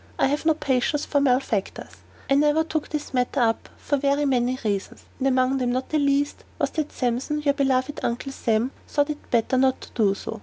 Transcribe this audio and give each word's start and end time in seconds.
I 0.17 0.25
have 0.29 0.47
no 0.47 0.55
patience 0.55 1.07
with 1.13 1.21
malefactors. 1.21 1.97
I 2.27 2.33
never 2.33 2.63
took 2.63 2.89
this 2.89 3.13
matter 3.13 3.39
up, 3.39 3.69
for 3.77 3.97
very 3.97 4.25
many 4.25 4.57
reasons; 4.65 5.05
and 5.19 5.27
among 5.27 5.59
them 5.59 5.71
not 5.73 5.89
the 5.89 5.99
least 5.99 6.43
was 6.57 6.71
that 6.71 6.91
Sampson, 6.91 7.43
your 7.43 7.53
beloved 7.53 7.99
'Uncle 8.01 8.31
Sam,' 8.31 8.71
thought 8.87 9.11
it 9.11 9.29
better 9.29 9.59
not 9.59 9.79
to 9.81 9.91
do 9.91 10.15
so. 10.15 10.39